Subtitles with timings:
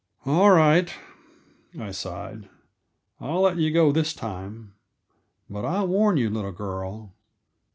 [0.25, 0.91] "All right,"
[1.79, 2.49] I sighed,
[3.19, 4.73] "I'll let you go this time.
[5.47, 7.13] But I warn you, little girl.